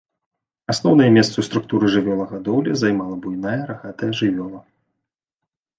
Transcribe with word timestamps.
Асноўнае 0.73 1.09
месца 1.17 1.33
ў 1.37 1.43
структуры 1.49 1.85
жывёлагадоўлі 1.97 2.71
займала 2.83 3.15
буйная 3.27 3.57
рагатая 3.73 4.11
жывёла. 4.23 4.59